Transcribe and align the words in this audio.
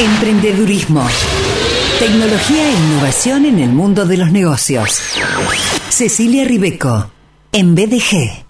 Emprendedurismo. 0.00 1.04
Tecnología 1.98 2.68
e 2.68 2.72
innovación 2.72 3.46
en 3.46 3.58
el 3.58 3.70
mundo 3.70 4.06
de 4.06 4.16
los 4.16 4.30
negocios. 4.30 5.02
Cecilia 5.88 6.44
Ribeco, 6.44 7.10
en 7.50 7.74
BDG. 7.74 8.44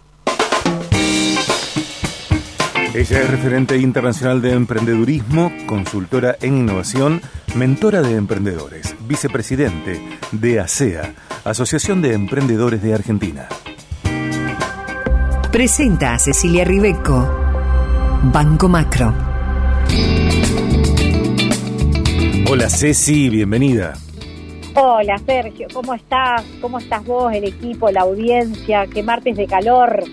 Ella 2.92 3.22
es 3.22 3.30
referente 3.30 3.78
internacional 3.78 4.42
de 4.42 4.52
emprendedurismo, 4.52 5.50
consultora 5.66 6.36
en 6.42 6.58
innovación, 6.58 7.22
mentora 7.54 8.02
de 8.02 8.16
emprendedores, 8.16 8.94
vicepresidente 9.06 10.02
de 10.32 10.60
ASEA, 10.60 11.14
Asociación 11.44 12.02
de 12.02 12.12
Emprendedores 12.12 12.82
de 12.82 12.92
Argentina. 12.92 13.48
Presenta 15.50 16.12
a 16.12 16.18
Cecilia 16.18 16.66
Ribeco, 16.66 17.26
Banco 18.24 18.68
Macro. 18.68 19.14
Hola 22.50 22.70
Ceci, 22.70 23.28
bienvenida. 23.28 23.92
Hola 24.74 25.18
Sergio, 25.18 25.68
¿cómo 25.70 25.92
estás? 25.92 26.42
¿Cómo 26.62 26.78
estás 26.78 27.04
vos, 27.04 27.30
el 27.34 27.44
equipo, 27.44 27.90
la 27.90 28.00
audiencia? 28.00 28.86
¿Qué 28.86 29.02
martes 29.02 29.36
de 29.36 29.46
calor? 29.46 30.04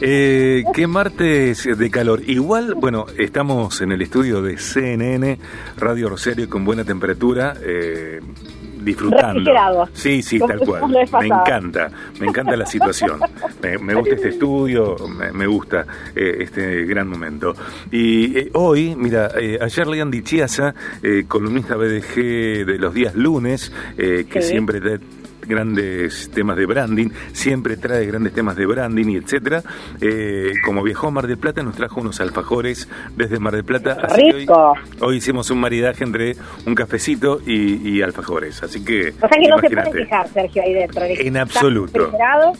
Eh, 0.00 0.64
¿Qué 0.74 0.88
martes 0.88 1.68
de 1.78 1.90
calor? 1.90 2.20
Igual, 2.26 2.74
bueno, 2.74 3.06
estamos 3.16 3.80
en 3.80 3.92
el 3.92 4.02
estudio 4.02 4.42
de 4.42 4.58
CNN, 4.58 5.38
Radio 5.76 6.08
Rosario 6.08 6.50
con 6.50 6.64
buena 6.64 6.82
temperatura. 6.82 7.54
Eh, 7.64 8.18
disfrutando. 8.84 9.88
Sí, 9.92 10.22
sí, 10.22 10.38
tal 10.38 10.60
cual. 10.60 10.88
Me 10.88 11.26
encanta, 11.26 11.90
me 12.20 12.26
encanta 12.26 12.56
la 12.56 12.66
situación. 12.66 13.20
Me, 13.60 13.94
gusta 13.94 14.14
este 14.14 14.28
estudio, 14.30 14.96
me, 15.32 15.46
gusta 15.46 15.86
eh, 16.14 16.38
este 16.40 16.84
gran 16.84 17.08
momento. 17.08 17.54
Y 17.90 18.38
eh, 18.38 18.50
hoy, 18.54 18.94
mira, 18.96 19.30
eh, 19.38 19.58
ayer 19.60 19.86
Lean 19.86 20.10
Chiasa, 20.22 20.74
columnista 21.28 21.76
BDG 21.76 22.66
de 22.66 22.78
los 22.78 22.94
días 22.94 23.14
lunes, 23.14 23.72
que 23.96 24.42
siempre 24.42 24.80
te 24.80 25.21
grandes 25.46 26.30
temas 26.30 26.56
de 26.56 26.66
branding, 26.66 27.08
siempre 27.32 27.76
trae 27.76 28.06
grandes 28.06 28.32
temas 28.32 28.56
de 28.56 28.66
branding 28.66 29.08
y 29.10 29.16
etcétera. 29.16 29.62
Eh, 30.00 30.52
como 30.64 30.82
viajó 30.82 31.08
a 31.08 31.10
Mar 31.10 31.26
del 31.26 31.38
Plata, 31.38 31.62
nos 31.62 31.76
trajo 31.76 32.00
unos 32.00 32.20
alfajores 32.20 32.88
desde 33.16 33.38
Mar 33.38 33.54
del 33.54 33.64
Plata. 33.64 33.94
Rico. 34.14 34.74
hoy, 35.00 35.16
hicimos 35.16 35.50
un 35.50 35.60
maridaje 35.60 36.04
entre 36.04 36.36
un 36.66 36.74
cafecito 36.74 37.40
y, 37.46 38.00
alfajores. 38.02 38.62
Así 38.62 38.84
que. 38.84 39.10
O 39.10 39.28
sea 39.28 39.28
que 39.28 39.48
no 39.48 39.58
se 39.58 39.70
puede 39.70 40.08
Sergio, 40.32 40.62
ahí 40.62 40.74
dentro. 40.74 41.04
En 41.04 41.36
absoluto. 41.36 42.10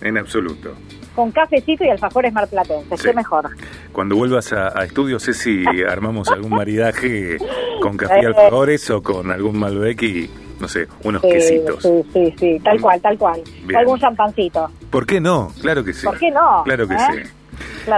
En 0.01 0.19
absoluto 0.19 0.75
con 1.15 1.31
cafecito 1.31 1.85
y 1.85 1.91
alfajores 1.91 2.33
marplatenses, 2.33 3.01
sí. 3.01 3.09
qué 3.09 3.15
mejor. 3.15 3.51
Cuando 3.93 4.17
vuelvas 4.17 4.53
a, 4.53 4.79
a 4.79 4.85
estudio, 4.85 5.19
sé 5.19 5.35
si 5.35 5.65
armamos 5.89 6.29
algún 6.29 6.53
maridaje 6.53 7.37
con 7.81 7.97
café 7.97 8.23
y 8.23 8.25
alfajores 8.27 8.89
o 8.91 9.03
con 9.03 9.31
algún 9.31 9.59
Malbec 9.59 10.03
y 10.03 10.31
no 10.63 10.69
sé, 10.69 10.87
unos 11.03 11.21
quesitos. 11.21 11.83
Sí, 11.83 11.91
sí, 12.13 12.35
sí, 12.39 12.61
tal 12.63 12.81
cual, 12.81 13.01
tal 13.01 13.19
cual. 13.19 13.43
Algún 13.77 13.99
champancito. 13.99 14.71
¿Por 14.91 15.05
qué 15.05 15.21
no? 15.21 15.53
Claro 15.61 15.83
que 15.83 15.93
sí. 15.93 16.07
¿Por 16.07 16.17
qué 16.19 16.31
no? 16.31 16.63
Claro 16.65 16.87
que 16.87 16.95
¿Eh? 16.95 16.99
sí. 17.25 17.31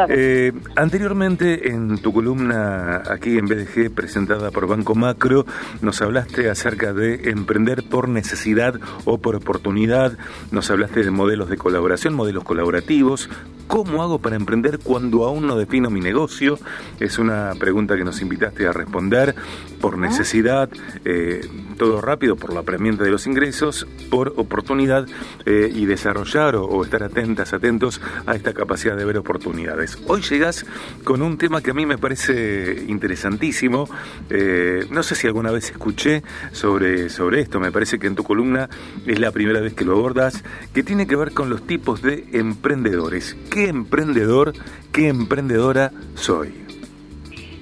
Eh, 0.08 0.52
anteriormente, 0.76 1.70
en 1.70 1.98
tu 1.98 2.12
columna 2.12 3.02
aquí 3.10 3.38
en 3.38 3.46
BDG, 3.46 3.90
presentada 3.94 4.50
por 4.50 4.66
Banco 4.66 4.94
Macro, 4.94 5.44
nos 5.82 6.00
hablaste 6.02 6.48
acerca 6.48 6.92
de 6.92 7.30
emprender 7.30 7.88
por 7.88 8.08
necesidad 8.08 8.78
o 9.04 9.18
por 9.18 9.36
oportunidad. 9.36 10.16
Nos 10.50 10.70
hablaste 10.70 11.04
de 11.04 11.10
modelos 11.10 11.48
de 11.48 11.56
colaboración, 11.56 12.14
modelos 12.14 12.44
colaborativos. 12.44 13.28
¿Cómo 13.66 14.02
hago 14.02 14.18
para 14.18 14.36
emprender 14.36 14.78
cuando 14.78 15.24
aún 15.24 15.46
no 15.46 15.56
defino 15.56 15.90
mi 15.90 16.00
negocio? 16.00 16.58
Es 17.00 17.18
una 17.18 17.52
pregunta 17.58 17.96
que 17.96 18.04
nos 18.04 18.20
invitaste 18.20 18.66
a 18.66 18.72
responder 18.72 19.34
por 19.80 19.96
necesidad, 19.96 20.68
eh, 21.04 21.40
todo 21.78 22.00
rápido, 22.00 22.36
por 22.36 22.52
la 22.52 22.60
apremiante 22.60 23.04
de 23.04 23.10
los 23.10 23.26
ingresos, 23.26 23.86
por 24.10 24.34
oportunidad 24.36 25.06
eh, 25.46 25.70
y 25.74 25.86
desarrollar 25.86 26.56
o 26.56 26.84
estar 26.84 27.02
atentas, 27.02 27.52
atentos 27.52 28.00
a 28.26 28.34
esta 28.34 28.52
capacidad 28.52 28.96
de 28.96 29.04
ver 29.04 29.18
oportunidades. 29.18 29.73
Hoy 30.06 30.22
llegas 30.22 30.64
con 31.02 31.20
un 31.20 31.36
tema 31.36 31.60
que 31.60 31.72
a 31.72 31.74
mí 31.74 31.84
me 31.84 31.98
parece 31.98 32.84
interesantísimo. 32.86 33.88
Eh, 34.30 34.86
no 34.90 35.02
sé 35.02 35.16
si 35.16 35.26
alguna 35.26 35.50
vez 35.50 35.70
escuché 35.70 36.22
sobre, 36.52 37.08
sobre 37.08 37.40
esto, 37.40 37.58
me 37.58 37.72
parece 37.72 37.98
que 37.98 38.06
en 38.06 38.14
tu 38.14 38.22
columna 38.22 38.68
es 39.04 39.18
la 39.18 39.32
primera 39.32 39.60
vez 39.60 39.74
que 39.74 39.84
lo 39.84 39.92
abordas, 39.92 40.44
que 40.72 40.84
tiene 40.84 41.08
que 41.08 41.16
ver 41.16 41.32
con 41.32 41.50
los 41.50 41.66
tipos 41.66 42.02
de 42.02 42.24
emprendedores. 42.32 43.36
¿Qué 43.50 43.68
emprendedor, 43.68 44.52
qué 44.92 45.08
emprendedora 45.08 45.90
soy? 46.14 46.64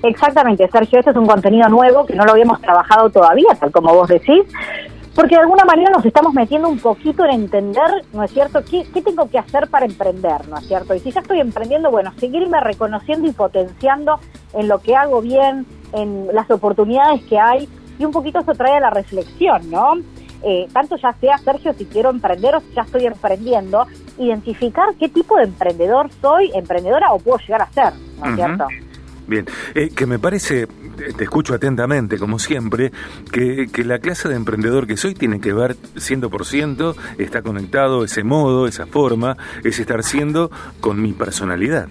Exactamente, 0.03 0.69
Sergio, 0.69 0.99
este 0.99 1.13
es 1.13 1.17
un 1.17 1.27
contenido 1.27 1.69
nuevo 1.69 2.05
que 2.05 2.15
no 2.15 2.25
lo 2.25 2.33
habíamos 2.33 2.61
trabajado 2.61 3.09
todavía, 3.09 3.55
tal 3.59 3.71
como 3.71 3.95
vos 3.95 4.09
decís, 4.09 4.43
porque 5.15 5.35
de 5.35 5.43
alguna 5.43 5.65
manera 5.65 5.91
nos 5.91 6.05
estamos 6.05 6.33
metiendo 6.33 6.69
un 6.69 6.79
poquito 6.79 7.25
en 7.25 7.33
entender, 7.33 8.05
¿no 8.13 8.23
es 8.23 8.31
cierto?, 8.31 8.61
qué, 8.65 8.85
tengo 9.03 9.29
que 9.29 9.39
hacer 9.39 9.69
para 9.69 9.85
emprender, 9.85 10.49
¿no 10.49 10.57
es 10.57 10.67
cierto? 10.67 10.95
Y 10.95 11.01
si 11.01 11.11
ya 11.11 11.21
estoy 11.21 11.41
emprendiendo, 11.41 11.91
bueno, 11.91 12.13
seguirme 12.19 12.61
reconociendo 12.61 13.29
y 13.29 13.33
potenciando 13.33 14.19
en 14.55 14.69
lo 14.69 14.79
que 14.79 14.97
hago 14.97 15.21
bien, 15.21 15.67
en 15.93 16.29
las 16.33 16.51
oportunidades 16.51 17.23
que 17.25 17.39
hay, 17.39 17.69
y 17.99 18.05
un 18.05 18.13
poquito 18.13 18.39
eso 18.39 18.53
trae 18.53 18.77
a 18.77 18.81
la 18.81 18.91
reflexión, 18.91 19.71
¿no? 19.71 19.95
Eh, 20.45 20.67
tanto 20.73 20.97
ya 20.97 21.13
sea, 21.21 21.39
Sergio, 21.39 21.73
si 21.75 21.85
quiero 21.85 22.11
emprender 22.11 22.57
o 22.57 22.61
si 22.61 22.75
ya 22.75 22.83
estoy 22.83 23.07
emprendiendo, 23.07 23.87
identificar 24.19 24.89
qué 24.99 25.09
tipo 25.09 25.37
de 25.37 25.45
emprendedor 25.45 26.11
soy, 26.21 26.51
emprendedora 26.55 27.13
o 27.13 27.19
puedo 27.19 27.39
llegar 27.39 27.63
a 27.63 27.73
ser, 27.73 27.93
¿no 28.19 28.31
es 28.31 28.35
cierto? 28.35 28.67
Bien, 29.33 29.47
eh, 29.75 29.89
que 29.89 30.05
me 30.05 30.19
parece, 30.19 30.67
te 31.17 31.25
escucho 31.25 31.55
atentamente, 31.55 32.19
como 32.19 32.39
siempre, 32.39 32.93
que, 33.33 33.67
que, 33.73 33.83
la 33.83 33.99
clase 33.99 34.29
de 34.29 34.35
emprendedor 34.35 34.87
que 34.87 34.99
soy 34.99 35.15
tiene 35.15 35.41
que 35.41 35.55
ver 35.55 35.75
100%, 35.75 36.95
está 37.17 37.41
conectado 37.41 38.05
ese 38.05 38.25
modo, 38.25 38.67
esa 38.67 38.85
forma, 38.85 39.39
es 39.65 39.79
estar 39.79 40.03
siendo 40.03 40.51
con 40.83 41.01
mi 41.01 41.15
personalidad. 41.15 41.89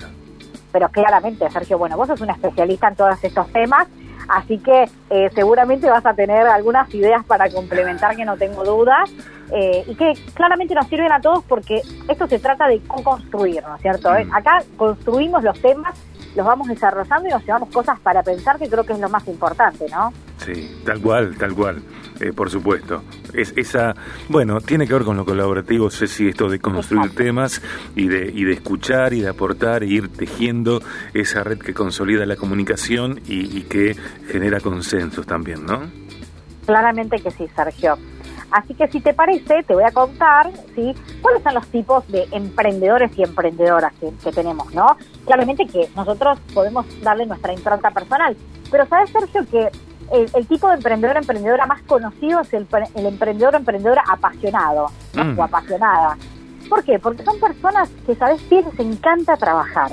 Pero 0.72 0.88
claramente, 0.90 1.50
Sergio, 1.50 1.80
bueno, 1.80 1.98
vos 1.98 2.10
sos 2.10 2.22
un 2.22 2.30
especialista 2.30 2.90
en 2.90 2.96
todos 2.96 3.24
estos 3.24 3.52
temas, 3.52 3.88
así 4.28 4.60
que 4.60 4.88
eh, 5.10 5.32
seguramente 5.34 5.90
vas 5.90 6.06
a 6.06 6.14
tener 6.14 6.46
algunas 6.46 6.94
ideas 6.94 7.26
para 7.26 7.50
complementar 7.50 8.16
que 8.16 8.24
no 8.24 8.38
tengo 8.38 8.64
dudas. 8.64 9.10
Eh, 9.54 9.84
y 9.86 9.96
que 9.96 10.14
claramente 10.34 10.74
nos 10.74 10.88
sirven 10.88 11.12
a 11.12 11.20
todos 11.20 11.44
porque 11.44 11.82
esto 12.08 12.26
se 12.26 12.40
trata 12.40 12.70
de 12.70 12.80
construir, 12.84 13.62
¿no 13.62 13.76
es 13.76 13.82
cierto? 13.82 14.10
Mm. 14.10 14.34
Acá 14.34 14.64
construimos 14.78 15.44
los 15.44 15.60
temas 15.60 15.94
los 16.36 16.46
vamos 16.46 16.68
desarrollando 16.68 17.28
y 17.28 17.32
nos 17.32 17.44
llevamos 17.44 17.70
cosas 17.70 18.00
para 18.00 18.24
pensar, 18.24 18.58
que 18.58 18.70
creo 18.70 18.84
que 18.86 18.94
es 18.94 19.00
lo 19.00 19.10
más 19.10 19.28
importante, 19.28 19.86
¿no? 19.90 20.14
Sí, 20.38 20.82
tal 20.86 21.00
cual, 21.02 21.38
tal 21.38 21.54
cual, 21.54 21.84
eh, 22.20 22.34
por 22.34 22.50
supuesto. 22.50 23.04
Es, 23.34 23.54
esa, 23.56 23.94
bueno, 24.30 24.60
tiene 24.60 24.88
que 24.88 24.94
ver 24.94 25.04
con 25.04 25.18
lo 25.18 25.26
colaborativo, 25.26 25.90
sé 25.90 26.08
si 26.08 26.30
esto 26.30 26.50
de 26.50 26.60
construir 26.60 27.14
temas 27.14 27.62
y 27.96 28.08
de, 28.08 28.32
y 28.34 28.44
de 28.44 28.54
escuchar 28.54 29.14
y 29.14 29.22
de 29.22 29.30
aportar 29.30 29.84
e 29.84 29.88
ir 29.88 30.10
tejiendo 30.10 30.82
esa 31.14 31.44
red 31.44 31.60
que 31.60 31.74
consolida 31.74 32.26
la 32.26 32.36
comunicación 32.36 33.20
y, 33.28 33.58
y 33.58 33.64
que 33.64 33.96
genera 34.32 34.60
consensos 34.60 35.26
también, 35.26 35.66
¿no? 35.66 35.82
Claramente 36.66 37.20
que 37.20 37.32
sí, 37.32 37.48
Sergio. 37.56 37.98
Así 38.52 38.74
que 38.74 38.88
si 38.90 39.00
te 39.00 39.14
parece, 39.14 39.64
te 39.64 39.74
voy 39.74 39.84
a 39.84 39.92
contar, 39.92 40.52
¿sí? 40.76 40.94
¿Cuáles 41.22 41.42
son 41.42 41.54
los 41.54 41.68
tipos 41.68 42.06
de 42.10 42.28
emprendedores 42.32 43.12
y 43.18 43.24
emprendedoras 43.24 43.94
que, 43.94 44.32
tenemos, 44.32 44.74
no? 44.74 44.98
Claramente 45.26 45.66
que 45.66 45.90
nosotros 45.96 46.38
podemos 46.54 46.86
darle 47.02 47.26
nuestra 47.26 47.54
impronta 47.54 47.92
personal, 47.92 48.36
pero 48.70 48.86
sabes, 48.88 49.10
Sergio, 49.10 49.46
que 49.50 49.70
el, 50.12 50.48
tipo 50.48 50.68
de 50.68 50.76
emprendedor 50.76 51.16
emprendedora 51.16 51.66
más 51.66 51.82
conocido 51.84 52.42
es 52.42 52.54
el, 52.54 52.68
emprendedor 52.96 53.56
emprendedora 53.56 54.04
apasionado 54.10 54.88
mm. 55.14 55.40
o 55.40 55.44
apasionada. 55.44 56.18
¿Por 56.70 56.84
qué? 56.84 57.00
Porque 57.00 57.24
son 57.24 57.40
personas 57.40 57.90
que, 58.06 58.16
¿sabes 58.16 58.42
qué? 58.50 58.62
Les 58.62 58.80
encanta 58.80 59.38
trabajar. 59.38 59.92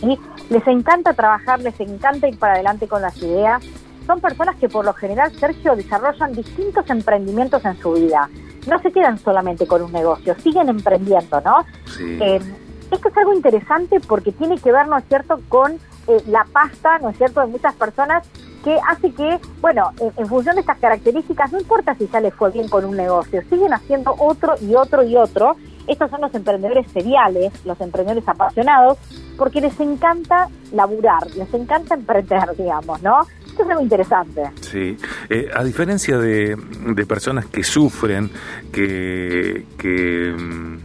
¿sí? 0.00 0.18
Les 0.50 0.66
encanta 0.66 1.14
trabajar, 1.14 1.60
les 1.60 1.78
encanta 1.78 2.28
ir 2.28 2.38
para 2.38 2.54
adelante 2.54 2.88
con 2.88 3.02
las 3.02 3.16
ideas 3.18 3.62
son 4.06 4.20
personas 4.20 4.56
que 4.56 4.68
por 4.68 4.84
lo 4.84 4.92
general, 4.92 5.32
Sergio, 5.38 5.76
desarrollan 5.76 6.32
distintos 6.32 6.88
emprendimientos 6.88 7.64
en 7.64 7.78
su 7.80 7.92
vida. 7.92 8.28
No 8.66 8.78
se 8.80 8.92
quedan 8.92 9.18
solamente 9.18 9.66
con 9.66 9.82
un 9.82 9.92
negocio, 9.92 10.34
siguen 10.40 10.68
emprendiendo, 10.68 11.40
¿no? 11.40 11.64
Eh, 12.00 12.40
esto 12.90 13.08
es 13.08 13.16
algo 13.16 13.34
interesante 13.34 14.00
porque 14.00 14.32
tiene 14.32 14.58
que 14.58 14.72
ver, 14.72 14.86
¿no 14.88 14.98
es 14.98 15.04
cierto?, 15.06 15.40
con 15.48 15.72
eh, 15.72 16.22
la 16.26 16.46
pasta, 16.52 16.98
¿no 16.98 17.10
es 17.10 17.16
cierto?, 17.16 17.40
de 17.40 17.46
muchas 17.46 17.74
personas 17.74 18.26
que 18.62 18.78
hace 18.88 19.12
que, 19.12 19.38
bueno, 19.60 19.90
en, 20.16 20.26
función 20.26 20.54
de 20.54 20.62
estas 20.62 20.78
características, 20.78 21.52
no 21.52 21.60
importa 21.60 21.94
si 21.96 22.08
ya 22.08 22.20
les 22.20 22.32
fue 22.34 22.50
bien 22.50 22.68
con 22.68 22.84
un 22.86 22.96
negocio, 22.96 23.42
siguen 23.50 23.74
haciendo 23.74 24.14
otro 24.18 24.54
y 24.60 24.74
otro 24.74 25.02
y 25.02 25.16
otro. 25.16 25.56
Estos 25.86 26.10
son 26.10 26.22
los 26.22 26.34
emprendedores 26.34 26.90
seriales, 26.92 27.52
los 27.66 27.78
emprendedores 27.82 28.26
apasionados, 28.26 28.96
porque 29.36 29.60
les 29.60 29.78
encanta 29.80 30.48
laburar, 30.72 31.26
les 31.36 31.52
encanta 31.52 31.94
emprender, 31.94 32.56
digamos, 32.56 33.02
¿no? 33.02 33.20
Esto 33.54 33.62
es 33.62 33.70
algo 33.70 33.82
interesante. 33.82 34.42
Sí, 34.62 34.96
eh, 35.30 35.48
a 35.54 35.62
diferencia 35.62 36.18
de, 36.18 36.56
personas 37.06 37.46
que 37.46 37.62
sufren, 37.62 38.28
que, 38.72 39.64
que 39.78 40.34
mm, 40.36 40.78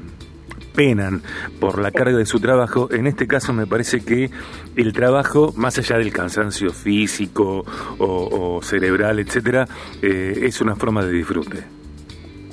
penan 0.75 1.23
por 1.59 1.79
la 1.79 1.89
carga 1.89 2.15
de 2.15 2.27
su 2.27 2.39
trabajo, 2.39 2.87
en 2.91 3.07
este 3.07 3.25
caso 3.25 3.53
me 3.53 3.65
parece 3.65 4.01
que 4.01 4.29
el 4.75 4.93
trabajo, 4.93 5.51
más 5.55 5.79
allá 5.79 5.97
del 5.97 6.13
cansancio 6.13 6.69
físico 6.69 7.65
o, 7.97 8.59
cerebral, 8.61 9.17
etcétera, 9.17 9.65
eh, 10.03 10.41
es 10.43 10.61
una 10.61 10.75
forma 10.75 11.03
de 11.03 11.11
disfrute. 11.11 11.63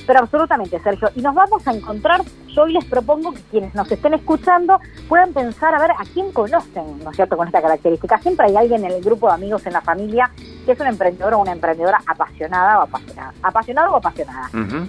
Pero 0.07 0.21
absolutamente, 0.21 0.81
Sergio. 0.81 1.11
Y 1.15 1.21
nos 1.21 1.35
vamos 1.35 1.69
a 1.69 1.75
encontrar, 1.75 2.23
yo 2.57 2.63
hoy 2.63 2.73
les 2.73 2.85
propongo 2.87 3.33
que 3.33 3.43
quienes 3.51 3.75
nos 3.75 3.91
estén 3.93 4.15
escuchando 4.15 4.81
puedan 5.09 5.35
pensar 5.35 5.75
a 5.75 5.79
ver 5.79 5.91
a 5.91 6.05
quién 6.15 6.33
conocen, 6.33 6.99
¿no 7.05 7.11
es 7.11 7.17
cierto?, 7.17 7.37
con 7.37 7.47
esta 7.47 7.61
característica. 7.61 8.19
Siempre 8.19 8.47
hay 8.47 8.57
alguien 8.57 8.83
en 8.85 8.93
el 8.93 9.03
grupo 9.03 9.29
de 9.29 9.35
amigos, 9.35 9.67
en 9.67 9.75
la 9.75 9.83
familia, 9.83 10.31
que 10.65 10.73
es 10.73 10.81
un 10.81 10.87
emprendedor 10.87 11.35
o 11.35 11.41
una 11.41 11.53
emprendedora 11.53 12.01
apasionada 12.07 12.79
o 12.79 12.83
apasionada. 12.83 13.35
Apasionado 13.43 13.93
o 13.93 13.97
apasionada. 13.97 14.49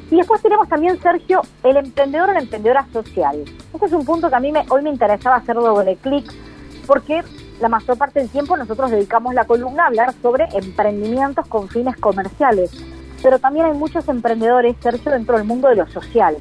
Y 0.10 0.16
después 0.16 0.42
tenemos 0.42 0.70
también, 0.70 1.00
Sergio, 1.02 1.42
el 1.64 1.76
emprendedor 1.76 2.30
o 2.30 2.34
la 2.34 2.40
emprendedora 2.40 2.88
social. 2.94 3.44
Este 3.74 3.86
es 3.86 3.92
un 3.92 4.06
punto 4.06 4.30
que 4.30 4.36
a 4.36 4.40
mí 4.40 4.52
me, 4.52 4.64
hoy 4.70 4.82
me 4.82 4.90
interesaba 4.90 5.36
hacer 5.36 5.56
doble 5.56 5.98
clic, 5.98 6.32
porque 6.86 7.22
la 7.60 7.68
mayor 7.68 7.98
parte 7.98 8.20
del 8.20 8.30
tiempo 8.30 8.56
nosotros 8.56 8.92
dedicamos 8.92 9.34
la 9.34 9.44
columna 9.44 9.84
a 9.84 9.88
hablar 9.88 10.14
sobre 10.22 10.46
emprendimientos 10.54 11.46
con 11.48 11.68
fines 11.68 11.98
comerciales 11.98 12.72
pero 13.24 13.40
también 13.40 13.66
hay 13.66 13.74
muchos 13.74 14.08
emprendedores, 14.08 14.76
Sergio, 14.80 15.12
dentro 15.12 15.38
del 15.38 15.46
mundo 15.46 15.70
de 15.70 15.76
lo 15.76 15.88
social. 15.88 16.38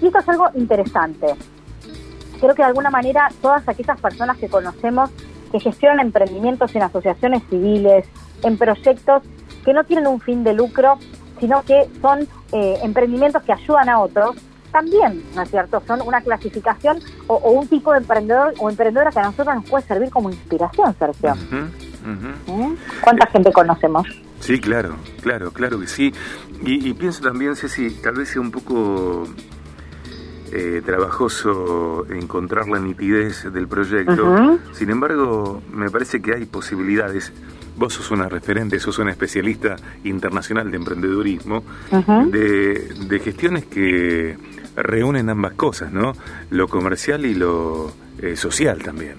Y 0.00 0.06
esto 0.06 0.18
es 0.18 0.28
algo 0.28 0.48
interesante. 0.54 1.26
Creo 2.40 2.54
que 2.54 2.62
de 2.62 2.68
alguna 2.68 2.90
manera 2.90 3.28
todas 3.40 3.66
aquellas 3.68 4.00
personas 4.00 4.36
que 4.38 4.48
conocemos 4.48 5.10
que 5.52 5.60
gestionan 5.60 6.00
emprendimientos 6.00 6.74
en 6.74 6.82
asociaciones 6.82 7.42
civiles, 7.48 8.06
en 8.42 8.58
proyectos 8.58 9.22
que 9.64 9.72
no 9.72 9.84
tienen 9.84 10.06
un 10.06 10.20
fin 10.20 10.42
de 10.42 10.52
lucro, 10.52 10.98
sino 11.38 11.62
que 11.62 11.88
son 12.00 12.28
eh, 12.52 12.78
emprendimientos 12.82 13.42
que 13.44 13.52
ayudan 13.52 13.88
a 13.88 14.00
otros, 14.00 14.36
también, 14.74 15.22
¿no 15.36 15.42
es 15.42 15.50
cierto? 15.50 15.80
Son 15.86 16.02
una 16.02 16.20
clasificación 16.20 16.98
o, 17.28 17.36
un 17.52 17.68
tipo 17.68 17.92
de 17.92 17.98
emprendedor 17.98 18.54
o 18.58 18.68
emprendedora 18.68 19.12
que 19.12 19.20
a 19.20 19.22
nosotros 19.22 19.54
nos 19.54 19.70
puede 19.70 19.84
servir 19.84 20.10
como 20.10 20.30
inspiración, 20.30 20.92
Sergio. 20.98 21.36
¿Mm? 21.36 22.74
¿Cuánta 23.00 23.26
gente 23.28 23.52
conocemos? 23.52 24.08
Sí, 24.40 24.60
claro, 24.60 24.96
claro, 25.22 25.52
claro 25.52 25.78
que 25.78 25.86
sí. 25.86 26.12
Y, 26.62 26.92
pienso 26.94 27.22
también, 27.22 27.54
Ceci, 27.54 27.90
tal 28.02 28.16
vez 28.16 28.30
sea 28.30 28.40
un 28.40 28.50
poco 28.50 29.28
eh, 30.54 30.82
trabajoso 30.84 32.06
encontrar 32.10 32.68
la 32.68 32.78
nitidez 32.78 33.52
del 33.52 33.66
proyecto. 33.66 34.58
Sin 34.72 34.90
embargo, 34.90 35.60
me 35.72 35.90
parece 35.90 36.22
que 36.22 36.32
hay 36.34 36.44
posibilidades. 36.44 37.32
Vos 37.76 37.94
sos 37.94 38.12
una 38.12 38.28
referente, 38.28 38.78
sos 38.78 38.98
una 39.00 39.10
especialista 39.10 39.74
internacional 40.04 40.70
de 40.70 40.76
emprendedurismo, 40.76 41.64
de, 42.30 42.94
de 43.08 43.18
gestiones 43.18 43.64
que 43.66 44.36
reúnen 44.76 45.28
ambas 45.28 45.54
cosas, 45.54 45.92
¿no? 45.92 46.12
Lo 46.50 46.68
comercial 46.68 47.26
y 47.26 47.34
lo 47.34 47.92
eh, 48.20 48.36
social 48.36 48.82
también. 48.82 49.16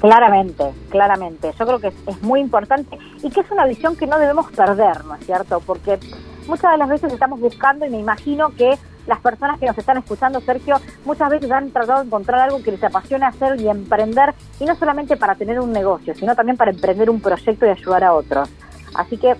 Claramente, 0.00 0.64
claramente. 0.90 1.52
Yo 1.58 1.66
creo 1.66 1.78
que 1.78 1.88
es, 1.88 2.22
muy 2.22 2.40
importante 2.40 2.98
y 3.22 3.30
que 3.30 3.40
es 3.40 3.50
una 3.50 3.66
visión 3.66 3.96
que 3.96 4.06
no 4.06 4.18
debemos 4.18 4.50
perder, 4.52 5.04
¿no 5.04 5.14
es 5.14 5.24
cierto? 5.24 5.60
Porque 5.60 5.98
muchas 6.46 6.72
de 6.72 6.78
las 6.78 6.88
veces 6.88 7.12
estamos 7.12 7.40
buscando 7.40 7.86
y 7.86 7.90
me 7.90 7.98
imagino 7.98 8.50
que 8.50 8.78
las 9.06 9.20
personas 9.20 9.58
que 9.58 9.66
nos 9.66 9.78
están 9.78 9.98
escuchando, 9.98 10.40
Sergio, 10.40 10.76
muchas 11.04 11.30
veces 11.30 11.50
han 11.50 11.70
tratado 11.70 12.00
de 12.00 12.06
encontrar 12.06 12.40
algo 12.40 12.62
que 12.62 12.72
les 12.72 12.82
apasione 12.82 13.24
hacer 13.24 13.60
y 13.60 13.68
emprender, 13.68 14.34
y 14.60 14.64
no 14.64 14.74
solamente 14.76 15.16
para 15.16 15.34
tener 15.34 15.60
un 15.60 15.72
negocio, 15.72 16.14
sino 16.14 16.34
también 16.34 16.56
para 16.56 16.70
emprender 16.70 17.10
un 17.10 17.20
proyecto 17.20 17.66
y 17.66 17.70
ayudar 17.70 18.04
a 18.04 18.12
otros. 18.12 18.48
Así 18.94 19.16
que 19.16 19.34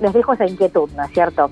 les 0.00 0.12
dejo 0.12 0.32
esa 0.32 0.46
inquietud, 0.46 0.90
¿no 0.96 1.04
es 1.04 1.10
cierto? 1.12 1.50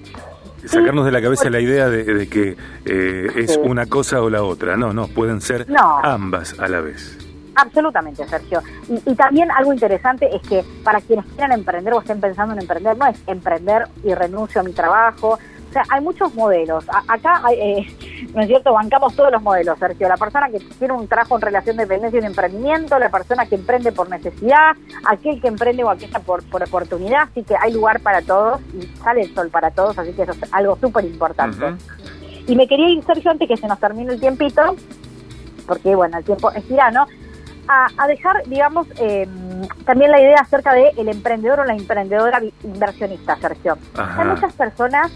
Sacarnos 0.64 1.04
de 1.04 1.12
la 1.12 1.20
cabeza 1.20 1.50
la 1.50 1.60
idea 1.60 1.88
de, 1.88 2.26
que 2.28 2.56
eh, 2.86 3.28
es 3.36 3.58
una 3.62 3.86
cosa 3.86 4.22
o 4.22 4.30
la 4.30 4.42
otra. 4.42 4.76
No, 4.76 4.94
no, 4.94 5.08
pueden 5.08 5.42
ser 5.42 5.66
ambas 6.02 6.58
a 6.58 6.68
la 6.68 6.80
vez. 6.80 7.18
Absolutamente, 7.56 8.26
Sergio. 8.26 8.62
Y, 8.88 9.14
también 9.14 9.50
algo 9.50 9.72
interesante 9.72 10.28
es 10.34 10.42
que 10.42 10.64
para 10.82 11.00
quienes 11.00 11.24
quieran 11.26 11.52
emprender 11.52 11.92
o 11.94 12.00
estén 12.00 12.20
pensando 12.20 12.54
en 12.54 12.60
emprender, 12.60 12.96
no 12.96 13.06
es 13.06 13.16
emprender 13.26 13.86
y 14.02 14.14
renuncio 14.14 14.60
a 14.60 14.64
mi 14.64 14.72
trabajo. 14.72 15.38
O 15.74 15.76
sea, 15.76 15.82
hay 15.90 16.00
muchos 16.02 16.32
modelos. 16.36 16.84
acá, 17.08 17.42
eh, 17.50 17.84
¿no 18.32 18.42
es 18.42 18.46
cierto? 18.46 18.72
Bancamos 18.72 19.16
todos 19.16 19.32
los 19.32 19.42
modelos, 19.42 19.76
Sergio. 19.76 20.06
La 20.08 20.16
persona 20.16 20.48
que 20.48 20.60
tiene 20.60 20.94
un 20.94 21.08
trabajo 21.08 21.34
en 21.34 21.40
relación 21.40 21.76
de 21.76 21.82
dependencia 21.82 22.18
y 22.18 22.20
de 22.20 22.28
emprendimiento, 22.28 22.96
la 22.96 23.08
persona 23.08 23.44
que 23.46 23.56
emprende 23.56 23.90
por 23.90 24.08
necesidad, 24.08 24.76
aquel 25.04 25.40
que 25.40 25.48
emprende 25.48 25.82
o 25.82 25.90
aquella 25.90 26.20
por, 26.20 26.48
por 26.48 26.62
oportunidad. 26.62 27.22
Así 27.22 27.42
que 27.42 27.56
hay 27.60 27.72
lugar 27.72 27.98
para 27.98 28.22
todos 28.22 28.60
y 28.72 28.86
sale 29.02 29.22
el 29.22 29.34
sol 29.34 29.50
para 29.50 29.72
todos, 29.72 29.98
así 29.98 30.12
que 30.12 30.22
eso 30.22 30.30
es 30.30 30.54
algo 30.54 30.76
súper 30.76 31.04
importante. 31.06 31.74
Y 32.46 32.54
me 32.54 32.68
quería 32.68 32.90
ir, 32.90 33.02
Sergio, 33.02 33.32
antes 33.32 33.48
que 33.48 33.56
se 33.56 33.66
nos 33.66 33.80
termine 33.80 34.12
el 34.12 34.20
tiempito, 34.20 34.76
porque, 35.66 35.96
bueno, 35.96 36.18
el 36.18 36.24
tiempo 36.24 36.52
es 36.52 36.62
tirano 36.68 37.04
a, 37.68 38.06
dejar, 38.06 38.44
digamos, 38.46 38.86
eh, 38.98 39.26
también 39.84 40.10
la 40.10 40.20
idea 40.20 40.36
acerca 40.40 40.72
de 40.72 40.90
el 40.96 41.08
emprendedor 41.08 41.60
o 41.60 41.64
la 41.64 41.74
emprendedora 41.74 42.40
inversionista, 42.62 43.36
Sergio. 43.36 43.78
Hay 43.96 44.28
muchas 44.28 44.52
personas, 44.52 45.10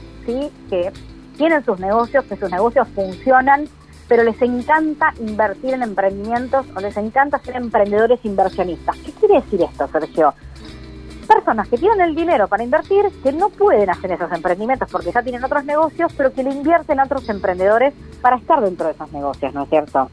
que 0.68 0.92
tienen 1.36 1.64
sus 1.64 1.78
negocios, 1.78 2.24
que 2.24 2.36
sus 2.36 2.50
negocios 2.50 2.86
funcionan, 2.94 3.66
pero 4.08 4.24
les 4.24 4.40
encanta 4.42 5.14
invertir 5.20 5.74
en 5.74 5.82
emprendimientos 5.82 6.66
o 6.74 6.80
les 6.80 6.96
encanta 6.96 7.38
ser 7.38 7.56
emprendedores 7.56 8.20
inversionistas. 8.24 8.96
¿Qué 8.98 9.12
quiere 9.12 9.34
decir 9.36 9.62
esto, 9.62 9.88
Sergio? 9.88 10.34
Personas 11.26 11.68
que 11.68 11.76
tienen 11.76 12.00
el 12.00 12.14
dinero 12.14 12.48
para 12.48 12.64
invertir, 12.64 13.04
que 13.22 13.32
no 13.32 13.50
pueden 13.50 13.90
hacer 13.90 14.12
esos 14.12 14.32
emprendimientos 14.32 14.90
porque 14.90 15.12
ya 15.12 15.22
tienen 15.22 15.44
otros 15.44 15.64
negocios, 15.64 16.12
pero 16.16 16.32
que 16.32 16.42
le 16.42 16.50
invierten 16.50 17.00
a 17.00 17.04
otros 17.04 17.28
emprendedores 17.28 17.94
para 18.22 18.36
estar 18.36 18.60
dentro 18.60 18.86
de 18.86 18.92
esos 18.92 19.12
negocios, 19.12 19.52
¿no 19.52 19.64
es 19.64 19.68
cierto? 19.68 20.10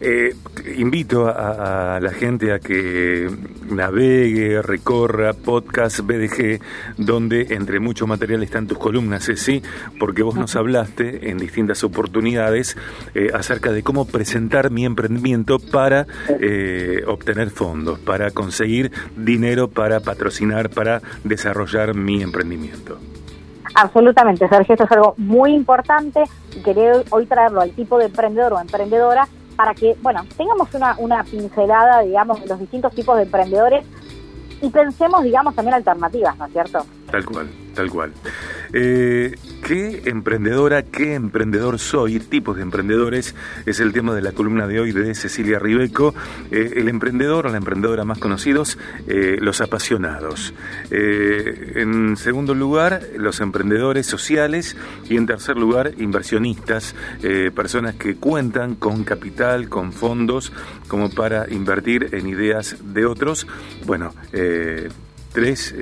Eh, 0.00 0.34
invito 0.76 1.28
a, 1.28 1.98
la 2.00 2.10
gente 2.10 2.52
a 2.52 2.58
que 2.58 3.30
navegue, 3.70 4.60
recorra 4.62 5.32
podcast 5.32 6.00
BDG, 6.00 6.60
donde 6.98 7.54
entre 7.54 7.80
mucho 7.80 8.06
material 8.06 8.42
están 8.42 8.66
tus 8.66 8.78
columnas, 8.78 9.30
sí, 9.36 9.62
porque 9.98 10.22
vos 10.22 10.34
nos 10.36 10.56
hablaste 10.56 11.30
en 11.30 11.38
distintas 11.38 11.82
oportunidades 11.84 12.76
eh, 13.14 13.30
acerca 13.34 13.72
de 13.72 13.82
cómo 13.82 14.06
presentar 14.06 14.70
mi 14.70 14.84
emprendimiento 14.84 15.58
para 15.58 16.06
eh, 16.40 17.02
obtener 17.06 17.50
fondos, 17.50 17.98
para 17.98 18.30
conseguir 18.30 18.92
dinero 19.16 19.68
para 19.68 20.00
patrocinar, 20.00 20.70
para 20.70 21.00
desarrollar 21.24 21.94
mi 21.94 22.22
emprendimiento. 22.22 22.98
Absolutamente, 23.74 24.48
Sergio, 24.48 24.74
esto 24.74 24.84
es 24.84 24.92
algo 24.92 25.14
muy 25.18 25.52
importante 25.52 26.24
y 26.56 26.62
quería 26.62 27.02
hoy 27.10 27.26
traerlo 27.26 27.60
al 27.60 27.72
tipo 27.72 27.98
de 27.98 28.06
emprendedor 28.06 28.54
o 28.54 28.60
emprendedora 28.60 29.28
para 29.56 29.74
que, 29.74 29.96
bueno, 30.02 30.24
tengamos 30.36 30.72
una, 30.74 30.94
una 30.98 31.24
pincelada, 31.24 32.02
digamos, 32.02 32.40
de 32.40 32.46
los 32.46 32.60
distintos 32.60 32.94
tipos 32.94 33.16
de 33.16 33.22
emprendedores 33.24 33.84
y 34.60 34.70
pensemos, 34.70 35.22
digamos, 35.22 35.54
también 35.54 35.74
alternativas, 35.74 36.36
¿no 36.38 36.46
es 36.46 36.52
cierto? 36.52 36.86
Tal 37.10 37.24
cual, 37.24 37.48
tal 37.74 37.90
cual. 37.90 38.12
Eh, 38.72 39.34
¿Qué 39.66 40.02
emprendedora, 40.04 40.84
qué 40.84 41.14
emprendedor 41.14 41.80
soy? 41.80 42.20
Tipos 42.20 42.54
de 42.54 42.62
emprendedores 42.62 43.34
es 43.66 43.80
el 43.80 43.92
tema 43.92 44.14
de 44.14 44.22
la 44.22 44.30
columna 44.30 44.68
de 44.68 44.78
hoy 44.78 44.92
de 44.92 45.12
Cecilia 45.16 45.58
Ribeco. 45.58 46.14
Eh, 46.52 46.74
el 46.76 46.88
emprendedor 46.88 47.48
o 47.48 47.50
la 47.50 47.56
emprendedora 47.56 48.04
más 48.04 48.18
conocidos, 48.18 48.78
eh, 49.08 49.38
los 49.40 49.60
apasionados. 49.60 50.54
en 50.92 52.16
segundo 52.16 52.54
lugar, 52.54 53.02
los 53.16 53.40
emprendedores 53.40 54.06
sociales. 54.06 54.76
Y 55.10 55.16
en 55.16 55.26
tercer 55.26 55.56
lugar, 55.56 55.94
inversionistas, 55.98 56.94
personas 57.52 57.96
que 57.96 58.14
cuentan 58.14 58.76
con 58.76 59.02
capital, 59.02 59.68
con 59.68 59.92
fondos, 59.92 60.52
como 60.86 61.10
para 61.10 61.52
invertir 61.52 62.10
en 62.12 62.28
ideas 62.28 62.76
de 62.94 63.04
otros. 63.04 63.48
Bueno, 63.84 64.14
tres 65.32 65.74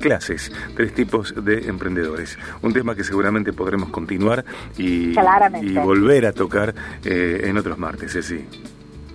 clases, 0.00 0.50
tres 0.74 0.92
tipos 0.94 1.34
de 1.44 1.68
emprendedores. 1.68 2.38
Un 2.62 2.72
tema 2.72 2.94
que 2.96 3.04
seguramente 3.04 3.52
podremos 3.52 3.90
continuar 3.90 4.44
y, 4.76 5.14
y 5.62 5.74
volver 5.74 6.26
a 6.26 6.32
tocar 6.32 6.74
eh, 7.04 7.42
en 7.44 7.56
otros 7.56 7.78
martes, 7.78 8.18
sí. 8.24 8.44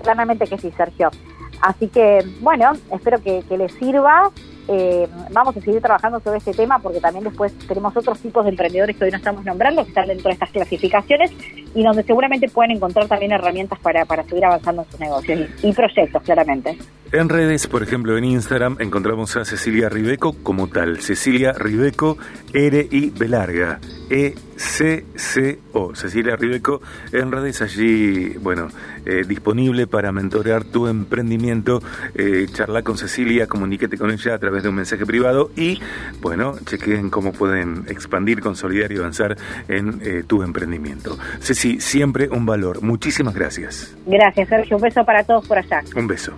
Claramente 0.01 0.47
que 0.47 0.57
sí, 0.57 0.71
Sergio. 0.77 1.09
Así 1.61 1.87
que, 1.87 2.25
bueno, 2.41 2.73
espero 2.91 3.21
que, 3.21 3.43
que 3.49 3.57
les 3.57 3.73
sirva 3.73 4.31
eh, 4.67 5.07
vamos 5.31 5.55
a 5.55 5.61
seguir 5.61 5.81
trabajando 5.81 6.19
sobre 6.19 6.39
este 6.39 6.51
tema 6.51 6.79
porque 6.79 6.99
también 6.99 7.23
después 7.23 7.53
tenemos 7.67 7.95
otros 7.95 8.19
tipos 8.19 8.43
de 8.45 8.51
emprendedores 8.51 8.95
que 8.95 9.05
hoy 9.05 9.11
no 9.11 9.17
estamos 9.17 9.45
nombrando 9.45 9.83
que 9.83 9.89
están 9.89 10.07
dentro 10.07 10.29
de 10.29 10.33
estas 10.33 10.49
clasificaciones 10.51 11.31
y 11.75 11.83
donde 11.83 12.03
seguramente 12.03 12.49
pueden 12.49 12.71
encontrar 12.71 13.07
también 13.07 13.31
herramientas 13.31 13.79
para, 13.79 14.05
para 14.05 14.23
seguir 14.23 14.45
avanzando 14.45 14.83
en 14.83 14.91
sus 14.91 14.99
negocios 14.99 15.49
y, 15.61 15.73
proyectos, 15.73 16.23
claramente. 16.23 16.77
En 17.11 17.29
redes, 17.29 17.67
por 17.67 17.83
ejemplo, 17.83 18.17
en 18.17 18.25
Instagram 18.25 18.77
encontramos 18.79 19.35
a 19.37 19.45
Cecilia 19.45 19.89
Ribeco 19.89 20.35
como 20.41 20.67
tal. 20.67 21.01
Cecilia 21.01 21.53
Ribeco, 21.53 22.17
R 22.53 22.87
y 22.89 23.09
B 23.11 23.27
larga. 23.27 23.79
E-C-C-O, 24.09 25.95
Cecilia 25.95 26.35
Ribeco, 26.35 26.81
en 27.11 27.31
redes 27.31 27.61
allí, 27.61 28.29
bueno, 28.39 28.67
eh, 29.05 29.23
disponible 29.27 29.87
para 29.87 30.11
mentorear 30.11 30.63
tu 30.63 30.87
emprendimiento, 30.87 31.81
eh, 32.13 32.45
charlar 32.51 32.83
con 32.83 32.97
Cecilia, 32.97 33.47
comuníquete 33.47 33.97
con 33.97 34.11
ella 34.11 34.35
a 34.35 34.39
través 34.39 34.63
de 34.63 34.69
un 34.69 34.75
mensaje 34.75 35.05
privado 35.05 35.51
y, 35.55 35.79
bueno, 36.21 36.55
chequen 36.65 37.09
cómo 37.09 37.31
pueden 37.31 37.85
expandir, 37.87 38.41
consolidar 38.41 38.91
y 38.91 38.97
avanzar 38.97 39.37
en 39.67 39.99
eh, 40.01 40.23
tu 40.25 40.43
emprendimiento. 40.43 41.17
Cecilia 41.39 41.55
sí, 41.55 41.79
siempre 41.79 42.29
un 42.29 42.45
valor. 42.45 42.81
Muchísimas 42.81 43.33
gracias. 43.33 43.95
Gracias, 44.05 44.49
Sergio. 44.49 44.77
Un 44.77 44.83
beso 44.83 45.03
para 45.05 45.23
todos 45.23 45.47
por 45.47 45.57
allá. 45.57 45.81
Un 45.95 46.07
beso. 46.07 46.33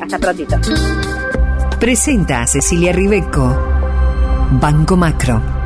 Hasta 0.00 0.18
prontito. 0.18 0.56
Presenta 1.78 2.42
a 2.42 2.46
Cecilia 2.46 2.92
Ribeco, 2.92 3.56
Banco 4.60 4.96
Macro. 4.96 5.59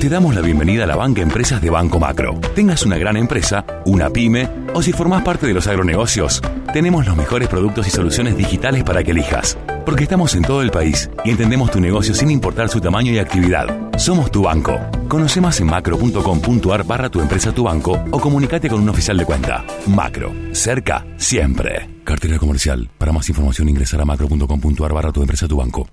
Te 0.00 0.08
damos 0.08 0.34
la 0.34 0.40
bienvenida 0.40 0.84
a 0.84 0.86
la 0.86 0.96
banca 0.96 1.20
Empresas 1.20 1.60
de 1.60 1.68
Banco 1.68 2.00
Macro. 2.00 2.40
Tengas 2.54 2.86
una 2.86 2.96
gran 2.96 3.18
empresa, 3.18 3.66
una 3.84 4.08
pyme 4.08 4.48
o 4.72 4.80
si 4.80 4.94
formás 4.94 5.22
parte 5.22 5.46
de 5.46 5.52
los 5.52 5.66
agronegocios, 5.66 6.40
tenemos 6.72 7.06
los 7.06 7.14
mejores 7.18 7.48
productos 7.48 7.86
y 7.86 7.90
soluciones 7.90 8.34
digitales 8.34 8.82
para 8.82 9.04
que 9.04 9.10
elijas. 9.10 9.58
Porque 9.84 10.04
estamos 10.04 10.34
en 10.34 10.42
todo 10.42 10.62
el 10.62 10.70
país 10.70 11.10
y 11.22 11.28
entendemos 11.28 11.70
tu 11.70 11.80
negocio 11.80 12.14
sin 12.14 12.30
importar 12.30 12.70
su 12.70 12.80
tamaño 12.80 13.12
y 13.12 13.18
actividad. 13.18 13.66
Somos 13.98 14.30
tu 14.30 14.44
banco. 14.44 14.80
Conoce 15.06 15.42
más 15.42 15.60
en 15.60 15.66
macro.com.ar 15.66 16.84
barra 16.84 17.10
tu 17.10 17.20
empresa 17.20 17.52
tu 17.52 17.64
banco 17.64 18.02
o 18.10 18.18
comunícate 18.18 18.70
con 18.70 18.80
un 18.80 18.88
oficial 18.88 19.18
de 19.18 19.26
cuenta. 19.26 19.66
Macro. 19.86 20.32
Cerca, 20.52 21.04
siempre. 21.18 21.90
Cartera 22.04 22.38
comercial. 22.38 22.88
Para 22.96 23.12
más 23.12 23.28
información 23.28 23.68
ingresar 23.68 24.00
a 24.00 24.06
macro.com.ar 24.06 24.94
barra 24.94 25.12
tu 25.12 25.20
empresa 25.20 25.46
tu 25.46 25.58
banco. 25.58 25.90